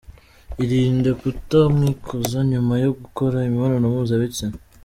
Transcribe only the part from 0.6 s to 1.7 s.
Irinde kuta